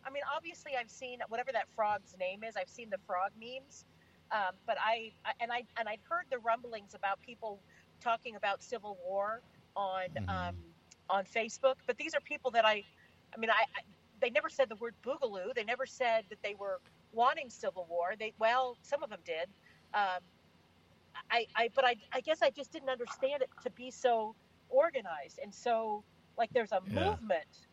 [0.06, 2.56] I mean, obviously, I've seen whatever that frog's name is.
[2.56, 3.84] I've seen the frog memes,
[4.32, 7.60] um, but I and I and I'd heard the rumblings about people
[8.00, 9.40] talking about civil war
[9.76, 10.28] on mm-hmm.
[10.28, 10.56] um,
[11.10, 11.76] on Facebook.
[11.86, 12.84] But these are people that I
[13.34, 13.82] I mean, I, I
[14.20, 15.54] they never said the word boogaloo.
[15.54, 16.80] They never said that they were
[17.12, 18.14] wanting civil war.
[18.18, 19.48] They well, some of them did.
[19.94, 20.20] Um,
[21.30, 24.34] I, I, but I, I guess I just didn't understand it to be so
[24.68, 26.04] organized and so
[26.36, 27.10] like there's a yeah.
[27.10, 27.66] movement.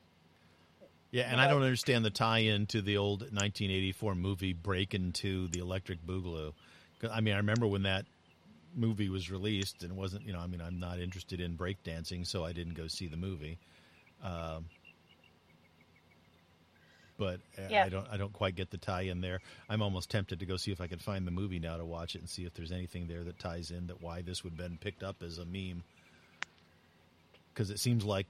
[1.16, 1.40] Yeah, and?
[1.40, 6.52] I don't understand the tie-in to the old 1984 movie Breakin' 2 the Electric Boogaloo.
[7.10, 8.06] I mean, I remember when that
[8.76, 10.26] movie was released, and it wasn't.
[10.26, 13.16] You know, I mean, I'm not interested in breakdancing, so I didn't go see the
[13.16, 13.58] movie.
[14.22, 14.66] Um,
[17.18, 17.86] but yeah.
[17.86, 19.40] I don't I don't quite get the tie in there.
[19.70, 22.16] I'm almost tempted to go see if I can find the movie now to watch
[22.16, 24.58] it and see if there's anything there that ties in that why this would have
[24.58, 25.82] been picked up as a meme.
[27.54, 28.28] Because it seems like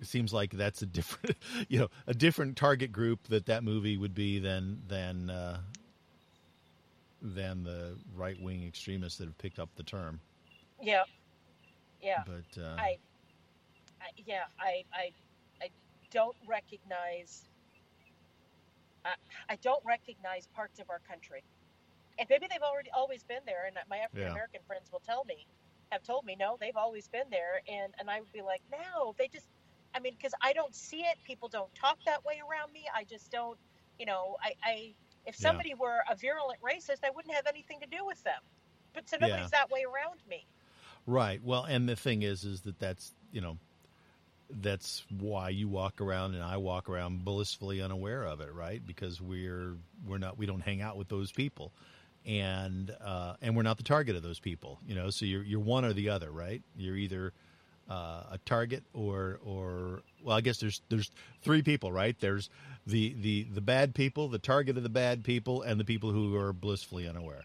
[0.00, 1.36] it seems like that's a different
[1.68, 5.58] you know a different target group that that movie would be than than uh,
[7.22, 10.20] than the right wing extremists that have picked up the term.
[10.80, 11.04] Yeah,
[12.02, 12.22] yeah.
[12.26, 12.98] But uh, I,
[14.00, 15.10] I, yeah, I, I
[15.62, 15.70] I
[16.10, 17.48] don't recognize
[19.04, 19.14] I,
[19.48, 21.42] I don't recognize parts of our country.
[22.18, 24.66] And maybe they've already always been there and my African American yeah.
[24.66, 25.46] friends will tell me
[25.92, 29.14] have told me no, they've always been there and and I would be like, "No,
[29.18, 29.46] they just
[29.94, 31.16] I mean, because I don't see it.
[31.24, 32.84] People don't talk that way around me.
[32.94, 33.58] I just don't,
[33.98, 34.94] you know, I, I
[35.26, 35.76] if somebody yeah.
[35.80, 38.40] were a virulent racist, I wouldn't have anything to do with them.
[38.94, 39.48] But so nobody's yeah.
[39.52, 40.46] that way around me.
[41.06, 41.40] Right.
[41.42, 43.58] Well, and the thing is, is that that's you know
[44.50, 48.84] that's why you walk around and I walk around blissfully unaware of it, right?
[48.84, 51.72] Because we're we're not we don't hang out with those people,
[52.24, 55.10] and uh, and we're not the target of those people, you know.
[55.10, 56.62] So you're you're one or the other, right?
[56.76, 57.32] You're either
[57.88, 61.10] uh, a target or or well, I guess there's there's
[61.42, 62.16] three people, right?
[62.18, 62.50] There's
[62.86, 66.36] the the the bad people, the target of the bad people, and the people who
[66.36, 67.42] are blissfully unaware.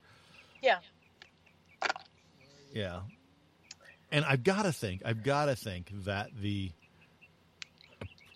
[0.62, 0.80] Yeah.
[2.74, 3.02] Yeah.
[4.12, 6.72] And I've got to think, I've got to think that the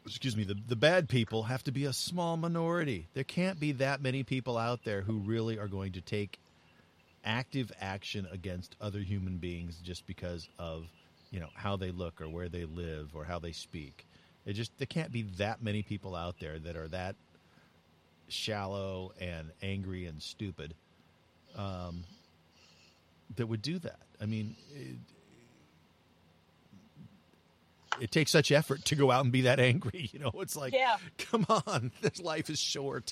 [0.05, 3.07] excuse me, the, the bad people have to be a small minority.
[3.13, 6.39] There can't be that many people out there who really are going to take
[7.23, 10.85] active action against other human beings just because of,
[11.35, 14.07] you know, how they look or where they live or how they speak.
[14.45, 17.17] It just there can't be that many people out there that are that
[18.29, 20.75] shallow and angry and stupid
[21.57, 22.05] um,
[23.35, 23.99] that would do that.
[24.21, 24.95] I mean, it,
[27.99, 30.09] it takes such effort to go out and be that angry.
[30.13, 30.95] You know, it's like, yeah.
[31.17, 33.11] come on, this life is short.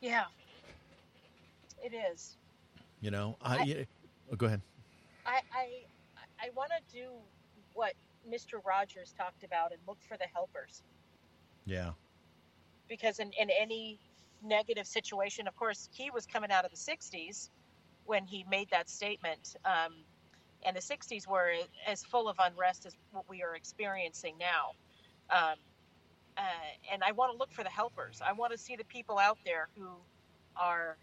[0.00, 0.26] Yeah,
[1.82, 2.36] it is.
[3.00, 3.82] You know, I, I yeah,
[4.32, 4.60] oh, go ahead.
[5.26, 5.68] I I,
[6.40, 7.10] I want to do
[7.74, 7.94] what
[8.28, 10.82] Mister Rogers talked about and look for the helpers.
[11.64, 11.92] Yeah.
[12.88, 13.98] Because in in any
[14.42, 17.50] negative situation, of course, he was coming out of the '60s
[18.06, 19.56] when he made that statement.
[19.64, 19.94] Um,
[20.64, 21.52] and the 60s were
[21.86, 24.72] as full of unrest as what we are experiencing now.
[25.30, 25.54] Um,
[26.36, 26.42] uh,
[26.92, 28.20] and I want to look for the helpers.
[28.24, 29.88] I want to see the people out there who
[30.56, 30.96] are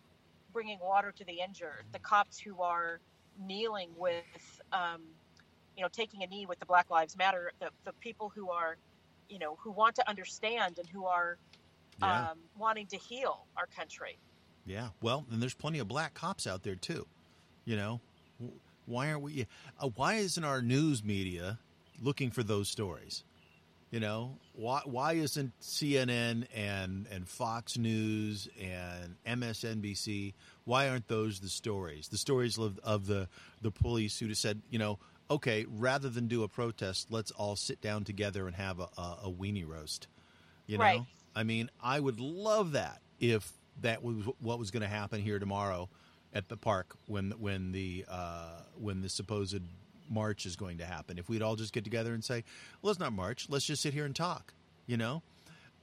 [0.54, 3.00] bringing water to the injured, the cops who are
[3.40, 5.02] kneeling with, um,
[5.76, 8.78] you know, taking a knee with the Black Lives Matter, the, the people who are,
[9.30, 11.38] you know, who want to understand and who are
[12.00, 12.32] Yeah.
[12.32, 14.18] um, wanting to heal our country.
[14.66, 14.90] Yeah.
[15.02, 17.06] Well, and there's plenty of black cops out there too.
[17.66, 18.02] You know,
[18.86, 19.48] why aren't we?
[19.80, 21.60] Uh, why isn't our news media
[22.02, 23.24] looking for those stories?
[23.92, 30.34] You know, why why isn't CNN and and Fox News and MSNBC?
[30.66, 32.08] Why aren't those the stories?
[32.10, 33.28] The stories of, of the
[33.62, 37.56] the police who just said, you know, okay, rather than do a protest, let's all
[37.56, 40.08] sit down together and have a, a, a weenie roast.
[40.68, 41.02] You know, Right.
[41.36, 45.38] I mean, I would love that if that was what was going to happen here
[45.38, 45.90] tomorrow
[46.34, 49.62] at the park when when the uh, when the supposed
[50.10, 51.18] march is going to happen.
[51.18, 52.44] If we'd all just get together and say,
[52.82, 53.48] well, "Let's not march.
[53.50, 54.54] Let's just sit here and talk,"
[54.86, 55.24] you know.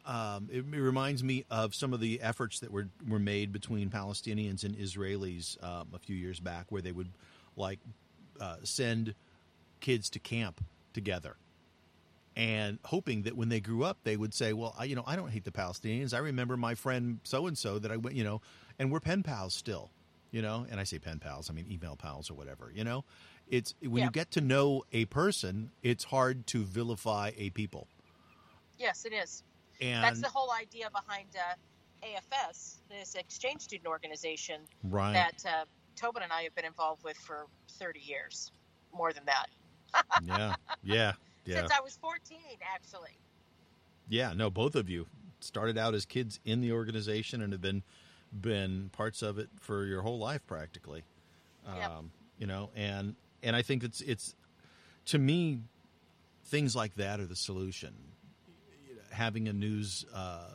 [0.05, 3.90] Um, it, it reminds me of some of the efforts that were were made between
[3.90, 7.11] Palestinians and Israelis um, a few years back, where they would
[7.57, 7.78] like
[8.40, 9.14] uh, send
[9.83, 10.64] kids to camp
[10.95, 11.37] together
[12.35, 15.16] and hoping that when they grew up they would say well I, you know i
[15.16, 18.25] don't hate the palestinians i remember my friend so and so that i went you
[18.25, 18.40] know
[18.79, 19.90] and we're pen pals still
[20.31, 23.05] you know and i say pen pals i mean email pals or whatever you know
[23.49, 24.05] it's when Yeah.
[24.05, 27.87] you get to know a person it's hard to vilify a people
[28.79, 29.45] Yes, it is.
[29.81, 31.55] and That's the whole idea behind uh,
[32.07, 35.64] AFS, this exchange student organization right that uh,
[35.95, 37.47] Tobin and I have been involved with for
[37.79, 38.51] 30 years,
[38.92, 39.47] more than that.
[40.24, 41.12] Yeah yeah
[41.44, 42.38] yeah Since I was 14,
[42.74, 43.11] actually.
[44.09, 45.07] yeah no both of you
[45.40, 47.83] started out as kids in the organization and have been
[48.40, 51.02] been parts of it for your whole life practically
[51.66, 51.90] Yep.
[51.90, 54.35] um, you know and and i think it's it's
[55.07, 55.61] to me
[56.46, 57.94] things like that are the solution
[59.12, 60.46] having a news uh,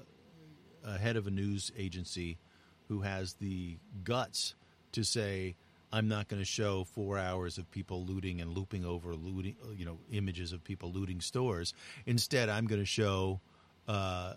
[0.84, 2.38] a head of a news agency
[2.88, 4.56] who has the guts
[4.94, 5.56] to say
[5.92, 9.86] i'm not going to show four hours of people looting and looping over looting you
[9.86, 11.74] know images of people looting stores.
[12.06, 13.40] Instead i'm going to show
[13.88, 14.34] uh,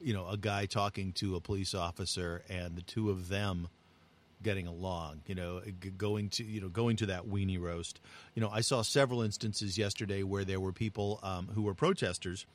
[0.00, 3.68] you know a guy talking to a police officer and the two of them
[4.42, 5.60] getting along you know
[5.96, 8.00] going to you know going to that weenie roast.
[8.34, 12.46] You know i saw several instances yesterday where there were people um, who were protesters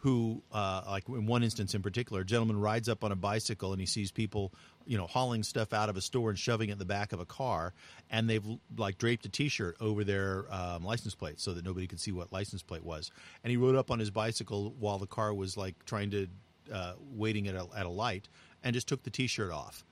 [0.00, 3.72] who uh, like in one instance in particular a gentleman rides up on a bicycle
[3.72, 4.52] and he sees people
[4.86, 7.20] you know hauling stuff out of a store and shoving it in the back of
[7.20, 7.74] a car
[8.10, 8.44] and they've
[8.76, 12.32] like draped a t-shirt over their um, license plate so that nobody could see what
[12.32, 13.10] license plate was.
[13.44, 16.26] And he rode up on his bicycle while the car was like trying to
[16.72, 18.28] uh, waiting at a, at a light
[18.64, 19.84] and just took the t-shirt off.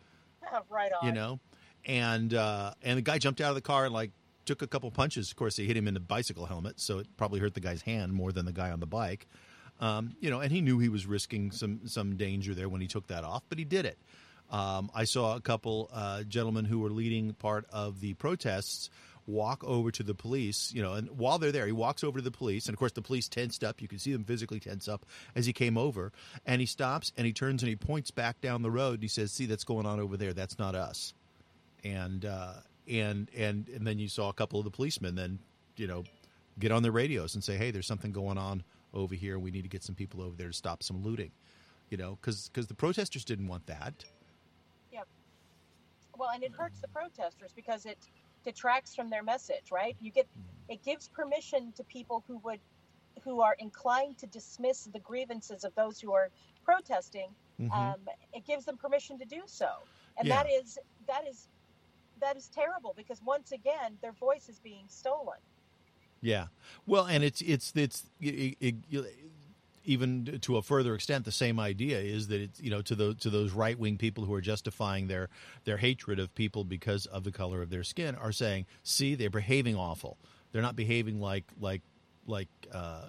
[0.71, 1.07] Right on.
[1.07, 1.38] you know?
[1.85, 4.12] And uh and the guy jumped out of the car and like
[4.47, 5.31] took a couple punches.
[5.31, 7.83] Of course they hit him in the bicycle helmet so it probably hurt the guy's
[7.83, 9.27] hand more than the guy on the bike
[9.81, 12.87] um you know and he knew he was risking some some danger there when he
[12.87, 13.99] took that off but he did it
[14.51, 18.88] um, I saw a couple uh, gentlemen who were leading part of the protests
[19.27, 22.25] walk over to the police, you know, and while they're there, he walks over to
[22.25, 23.83] the police, and of course the police tensed up.
[23.83, 25.05] You can see them physically tense up
[25.37, 26.12] as he came over,
[26.47, 29.09] and he stops and he turns and he points back down the road and he
[29.09, 30.33] says, "See, that's going on over there.
[30.33, 31.12] That's not us."
[31.85, 32.55] And uh,
[32.91, 35.41] and and and then you saw a couple of the policemen then,
[35.77, 36.05] you know,
[36.59, 39.38] get on their radios and say, "Hey, there's something going on over here.
[39.38, 41.33] We need to get some people over there to stop some looting."
[41.90, 44.05] You know, because the protesters didn't want that.
[44.92, 45.09] Yep.
[46.16, 47.98] Well, and it hurts the protesters because it
[48.44, 49.96] detracts from their message, right?
[50.01, 50.29] You get
[50.68, 52.61] it gives permission to people who would
[53.24, 56.31] who are inclined to dismiss the grievances of those who are
[56.62, 57.35] protesting.
[57.59, 57.72] Mhm.
[57.72, 59.70] Um, it gives them permission to do so,
[60.16, 60.42] and Yeah.
[60.42, 61.48] that is that is
[62.20, 65.38] that is terrible because once again their voice is being stolen.
[66.20, 66.46] Yeah.
[66.87, 69.14] Well, and it's it's it's it, it, it-
[69.85, 73.16] even to a further extent the same idea is that it's you know to those
[73.16, 75.31] to those right wing people who are justifying their
[75.64, 79.31] their hatred of people because of the color of their skin are saying, see, they're
[79.31, 80.18] behaving awful.
[80.52, 81.81] They're not behaving like like
[82.26, 83.07] like uh,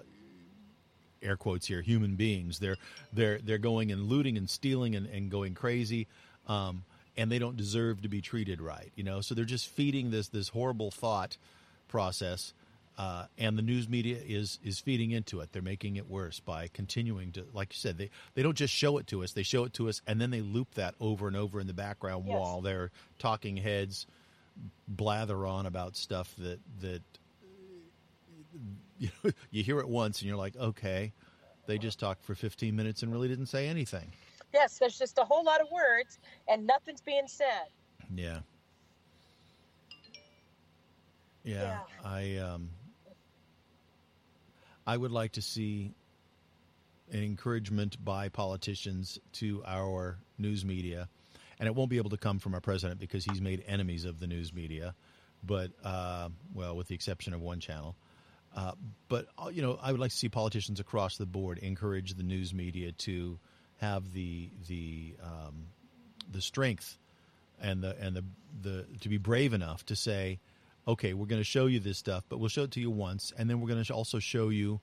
[1.22, 2.58] air quotes here human beings.
[2.60, 2.76] They're
[3.12, 6.06] they're they're going and looting and stealing and, and going crazy.
[6.46, 6.84] Um,
[7.16, 9.20] and they don't deserve to be treated right, you know.
[9.20, 11.36] So they're just feeding this this horrible thought
[11.88, 12.54] process,
[13.00, 15.52] uh, and the news media is is feeding into it.
[15.52, 18.98] They're making it worse by continuing to, like you said, they they don't just show
[18.98, 21.34] it to us; they show it to us, and then they loop that over and
[21.34, 22.36] over in the background Yes.
[22.38, 24.06] while their talking heads
[24.86, 27.00] blather on about stuff that that
[28.98, 31.14] you know, you hear it once and you're like, okay,
[31.66, 34.12] they just talked for 15 minutes and really didn't say anything.
[34.52, 37.68] Yes, there's just a whole lot of words and nothing's being said.
[38.14, 38.40] Yeah.
[41.44, 42.68] Yeah, I um
[44.90, 45.92] I would like to see
[47.12, 51.08] an encouragement by politicians to our news media
[51.60, 54.18] and it won't be able to come from our president because he's made enemies of
[54.18, 54.96] the news media.
[55.44, 57.94] But uh, well, with the exception of one channel.
[58.56, 58.72] Uh,
[59.08, 62.24] but uh, you know, I would like to see politicians across the board encourage the
[62.24, 63.38] news media to
[63.76, 65.66] have the the um,
[66.32, 66.98] the strength
[67.60, 68.24] and the and the
[68.60, 70.40] the to be brave enough to say,
[70.86, 73.32] okay, we're going to show you this stuff, but we'll show it to you once,
[73.36, 74.80] and then we're going to also show you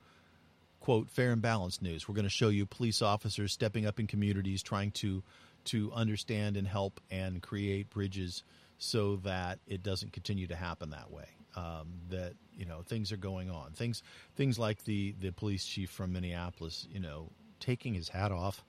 [0.80, 2.08] quote fair and balanced news.
[2.08, 5.24] We're going to show you police officers stepping up in communities, trying to
[5.66, 8.44] to understand and help and create bridges
[8.78, 11.26] so that it doesn't continue to happen that way.
[11.56, 13.72] Um, that you know things are going on.
[13.72, 14.04] Things
[14.36, 17.30] things like the the police chief from Minneapolis, you know,
[17.60, 18.64] taking his hat off.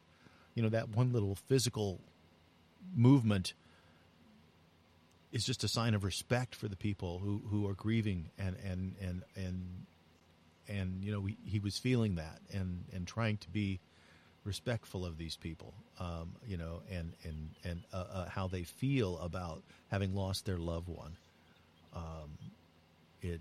[0.55, 2.01] You know that one little physical
[2.97, 3.53] movement
[5.33, 8.95] is just a sign of respect for the people who, who are grieving and and
[9.01, 9.87] and and
[10.69, 13.81] and you know he, he was feeling that and and trying to be
[14.45, 19.19] respectful of these people um, you know and and and uh, uh, how they feel
[19.19, 21.17] about having lost their loved one.
[21.95, 22.39] Um,
[23.23, 23.41] it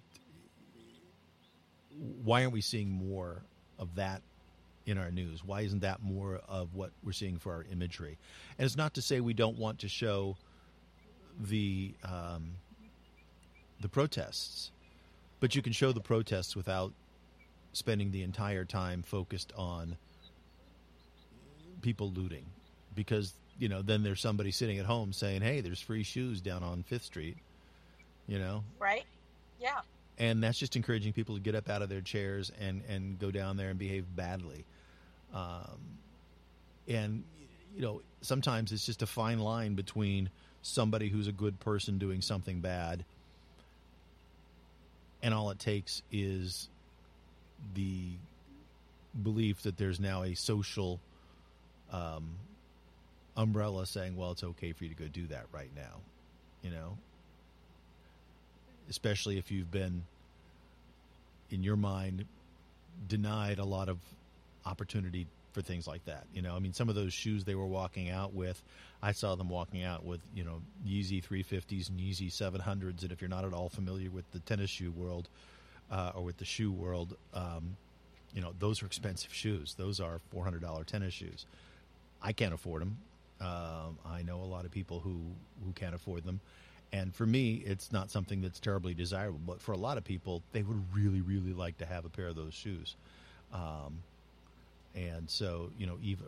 [2.23, 3.41] why aren't we seeing more
[3.79, 4.21] of that
[4.85, 5.43] in our news?
[5.43, 8.17] Why isn't that more of what we're seeing for our imagery?
[8.57, 10.37] And it's not to say we don't want to show
[11.39, 12.51] the um,
[13.81, 14.71] the protests,
[15.39, 16.93] but you can show the protests without
[17.73, 19.97] spending the entire time focused on
[21.81, 22.45] people looting,
[22.95, 26.63] because you know then there's somebody sitting at home saying, "Hey, there's free shoes down
[26.63, 27.37] on Fifth Street,"
[28.27, 29.05] you know, right?
[29.59, 29.81] Yeah.
[30.19, 33.29] And that's just encouraging people to get up out of their chairs and and go
[33.29, 34.65] down there and behave badly.
[35.33, 35.99] Um,
[36.87, 37.23] and
[37.75, 40.29] you know, sometimes it's just a fine line between
[40.67, 43.03] somebody who's a good person doing something bad
[45.23, 46.69] and all it takes is
[47.73, 48.11] the
[49.23, 50.99] belief that there's now a social
[51.91, 52.29] um,
[53.35, 56.01] umbrella saying, well, it's okay for you to go do that right now,
[56.61, 56.97] you know?
[58.89, 60.03] Especially if you've been,
[61.49, 62.25] in your mind,
[63.07, 63.97] denied a lot of
[64.65, 65.25] opportunity
[65.57, 66.27] for things like that.
[66.35, 68.61] You know, I mean, some of those shoes they were walking out with,
[69.01, 73.01] I saw them walking out with, you know, Yeezy 350s and Yeezy 700s.
[73.01, 75.29] And if you're not at all familiar with the tennis shoe world
[75.91, 77.75] uh, or with the shoe world, um,
[78.35, 79.73] you know, those are expensive shoes.
[79.79, 81.47] Those are $400 tennis shoes.
[82.21, 82.99] I can't afford them.
[83.41, 85.21] Um, I know a lot of people who,
[85.65, 86.39] who can't afford them.
[86.93, 89.39] And for me, it's not something that's terribly desirable.
[89.43, 92.27] But for a lot of people, they would really, really like to have a pair
[92.27, 92.95] of those shoes.
[93.51, 94.03] Um,
[94.97, 96.25] and so you know even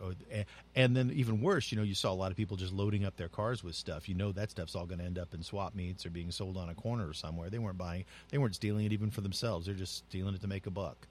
[0.76, 3.18] and then even worse you know you saw a lot of people just loading up
[3.18, 4.08] their cars with stuff.
[4.08, 6.56] You know that stuff's all going to end up in swap meets or being sold
[6.56, 7.50] on a corner or somewhere.
[7.50, 9.66] They weren't buying they weren't stealing it even for themselves.
[9.66, 11.08] They're just stealing it to make a buck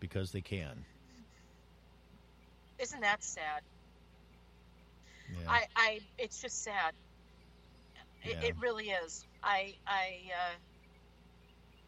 [0.00, 0.84] because they can.
[2.78, 3.62] Isn't that sad?
[5.30, 5.50] Yeah.
[5.50, 6.94] i i it's just sad.
[8.24, 8.48] It, yeah.
[8.48, 9.24] it really is.
[9.42, 10.56] I i uh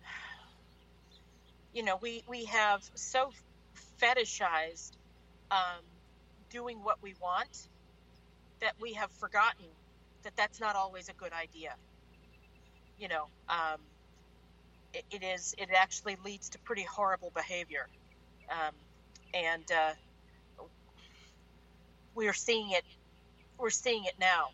[1.75, 3.33] you know we we have so
[4.01, 4.93] fetishized
[5.51, 5.83] um,
[6.51, 7.69] doing what we want
[8.61, 9.67] that we have forgotten
[10.23, 11.75] that that's not always a good idea.
[12.99, 13.81] You know, um,
[14.93, 15.55] it, it is.
[15.59, 17.87] It actually leads to pretty horrible behavior,
[18.51, 18.75] um,
[19.33, 19.93] and uh,
[22.15, 22.85] we are seeing it.
[23.57, 24.49] We're seeing it now,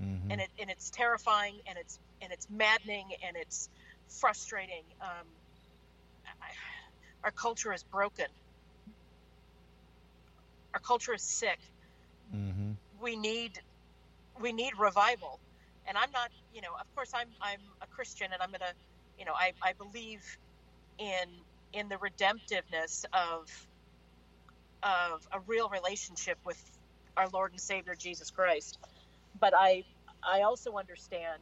[0.00, 0.30] mm-hmm.
[0.30, 3.68] and it and it's terrifying, and it's and it's maddening, and it's
[4.08, 4.82] frustrating.
[5.00, 5.26] Um,
[6.26, 6.46] I,
[7.22, 8.26] our culture is broken
[10.74, 11.60] our culture is sick.
[12.34, 12.72] Mm-hmm.
[13.00, 13.60] We need
[14.40, 15.40] we need revival.
[15.86, 18.72] And I'm not, you know, of course I'm I'm a Christian and I'm gonna,
[19.18, 20.22] you know, I, I believe
[20.98, 21.28] in
[21.72, 23.68] in the redemptiveness of
[24.82, 26.60] of a real relationship with
[27.16, 28.78] our Lord and Savior Jesus Christ.
[29.40, 29.84] But I
[30.22, 31.40] I also understand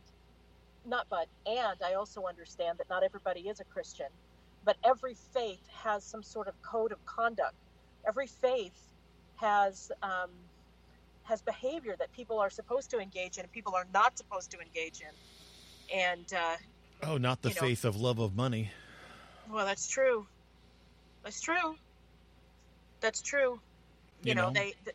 [0.85, 4.09] not but and I also understand that not everybody is a Christian,
[4.64, 7.55] but every faith has some sort of code of conduct.
[8.07, 8.91] Every faith
[9.43, 10.30] has um,
[11.24, 14.59] has behavior that people are supposed to engage in and people are not supposed to
[14.61, 15.99] engage in.
[15.99, 16.57] And uh,
[17.03, 18.70] oh, not the faith know, of love of money.
[19.51, 20.26] Well, that's true.
[21.22, 21.76] That's true.
[23.01, 23.61] That's true.
[24.22, 24.93] You, you know, know, they, the,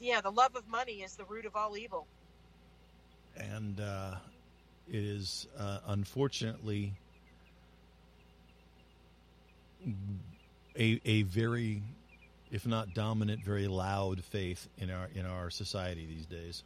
[0.00, 2.06] yeah, the love of money is the root of all evil.
[3.36, 4.16] And uh,
[4.88, 6.92] it is uh, unfortunately
[10.78, 11.82] a a very
[12.52, 16.64] if not dominant, very loud faith in our in our society these days.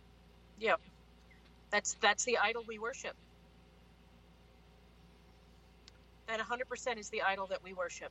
[0.61, 0.81] Yep,
[1.71, 3.17] that's that's the idol we worship.
[6.29, 8.11] That 100% is the idol that we worship.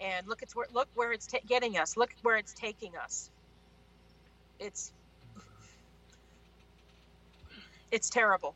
[0.00, 1.96] And look, it's where look where it's ta- getting us.
[1.96, 3.30] Look where it's taking us.
[4.60, 4.92] It's
[7.92, 8.54] It's terrible.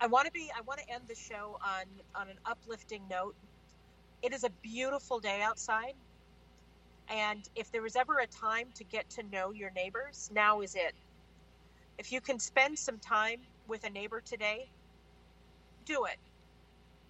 [0.00, 0.50] I want to be.
[0.56, 1.84] I want to end the show on
[2.14, 3.34] on an uplifting note.
[4.24, 5.94] It is a beautiful day outside,
[7.08, 10.74] and if there was ever a time to get to know your neighbors, now is
[10.74, 10.94] it.
[11.98, 14.70] If you can spend some time with a neighbor today,
[15.84, 16.16] do it.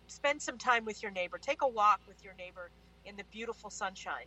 [0.09, 1.39] Spend some time with your neighbor.
[1.39, 2.71] Take a walk with your neighbor
[3.05, 4.27] in the beautiful sunshine.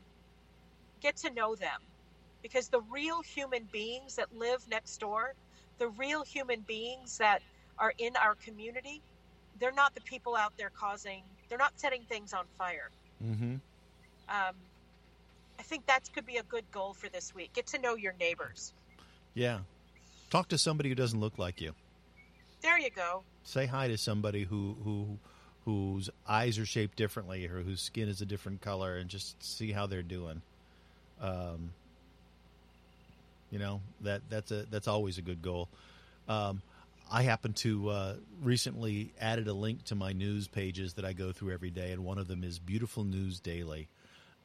[1.02, 1.82] Get to know them
[2.42, 5.36] because the real human beings that live next door,
[5.80, 7.42] the real human beings that
[7.80, 9.04] are in our community,
[9.60, 12.90] they're not the people out there causing, they're not setting things on fire.
[13.24, 13.56] Mm-hmm.
[14.30, 14.56] Um,
[15.60, 17.54] I think that could be a good goal for this week.
[17.54, 18.74] Get to know your neighbors.
[19.34, 19.60] Yeah.
[20.30, 21.74] Talk to somebody who doesn't look like you.
[22.62, 23.24] There you go.
[23.44, 25.18] Say hi to somebody who who
[25.66, 29.72] whose eyes are shaped differently or whose skin is a different color and just see
[29.72, 30.42] how they're doing.
[31.22, 31.72] Um,
[33.52, 35.70] you know that that's a that's always a good goal.
[36.28, 36.62] Um,
[37.10, 41.32] I happen to uh, recently added a link to my news pages that I go
[41.32, 43.88] through every day, and one of them is Beautiful News Daily,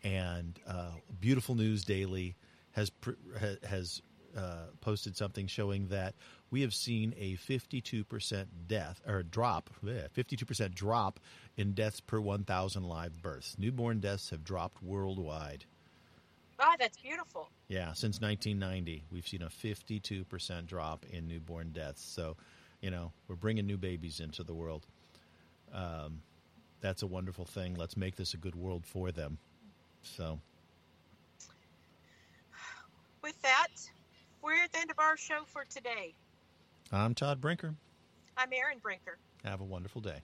[0.04, 2.36] and uh, Beautiful News Daily
[2.72, 4.00] has pr- ha- has
[4.36, 6.14] uh, posted something showing that
[6.50, 11.20] we have seen a 52% death or drop, 52% drop
[11.56, 13.56] in deaths per 1,000 live births.
[13.58, 15.64] Newborn deaths have dropped worldwide.
[16.64, 17.50] Ah, that's beautiful.
[17.66, 22.04] Yeah, since 1990, we've seen a 52% drop in newborn deaths.
[22.04, 22.36] So,
[22.80, 24.86] you know, we're bringing new babies into the world.
[25.74, 26.22] Um,
[26.80, 27.74] that's a wonderful thing.
[27.74, 29.38] Let's make this a good world for them.
[30.02, 30.38] So,
[33.22, 33.68] With that,
[34.40, 36.14] we're at the end of our show for today.
[36.92, 37.74] I'm Todd Brinker.
[38.36, 39.18] I'm Aaron Brinker.
[39.44, 40.22] Have a wonderful day.